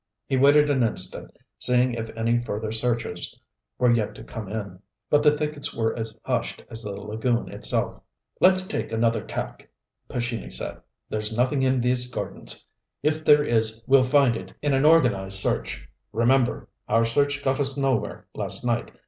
[0.31, 1.29] We waited an instant,
[1.59, 3.39] seeing if any further searchers
[3.77, 4.79] were yet to come in.
[5.11, 8.01] But the thickets were as hushed as the lagoon itself.
[8.39, 9.69] "Let's take another tack,"
[10.09, 10.81] Pescini said.
[11.07, 12.65] "There's nothing in these gardens.
[13.03, 15.87] If there is we'll find it in an organized search.
[16.11, 18.91] Remember our search got us nowhere last night.